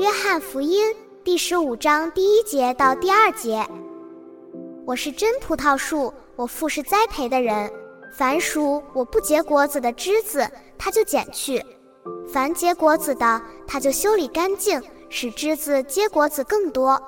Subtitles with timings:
[0.00, 3.62] 约翰福音第十五章第一节到第二节：
[4.86, 7.70] 我是真葡萄树，我父是栽培的人。
[8.16, 11.60] 凡属我不结果子的枝子，他就剪去；
[12.26, 16.98] 凡结果子的，他就修理干净，使枝子结果子更多。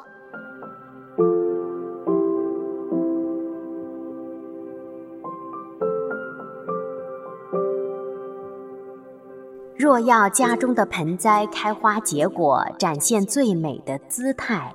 [9.83, 14.72] 若要家中的盆栽开花结果，展现最美的姿态，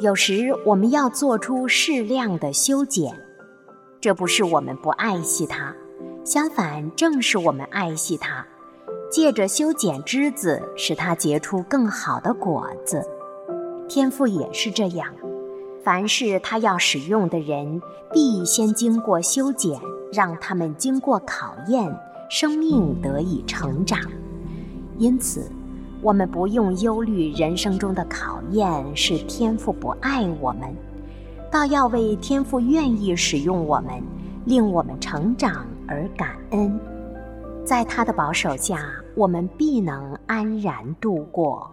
[0.00, 3.14] 有时我们要做出适量的修剪。
[4.00, 5.72] 这不是我们不爱惜它，
[6.24, 8.44] 相反，正是我们爱惜它，
[9.08, 13.00] 借着修剪枝子，使它结出更好的果子。
[13.88, 15.06] 天赋也是这样，
[15.84, 17.80] 凡是他要使用的人，
[18.12, 19.80] 必先经过修剪，
[20.12, 21.96] 让他们经过考验，
[22.28, 24.00] 生命得以成长。
[24.98, 25.50] 因此，
[26.00, 30.74] 我们不用忧虑人生中的考验是天父不爱我们，
[31.50, 34.02] 倒要为天父愿意使用我们，
[34.44, 36.78] 令我们成长而感恩。
[37.64, 38.78] 在他的保守下，
[39.14, 41.70] 我们必能安然度过。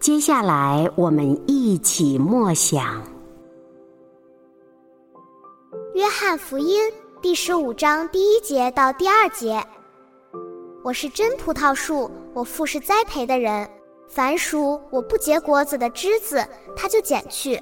[0.00, 3.00] 接下来，我们一起默想。
[5.94, 6.82] 约翰福音
[7.22, 9.64] 第十五章第一节到第二节：
[10.82, 13.70] 我是真葡萄树，我父是栽培的人。
[14.08, 16.44] 凡属我不结果子的枝子，
[16.76, 17.56] 他就剪去；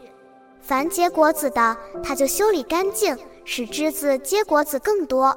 [0.62, 5.36] 凡结果子的，他就修理干净，使枝子结果子更多。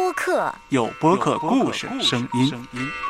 [0.00, 3.09] 播客，有播客故事声音。